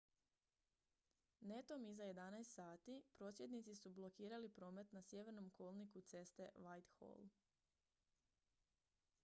[1.49, 7.29] netom iza 11:00 h prosvjednici su blokirali promet na sjevernom kolniku ceste whitehall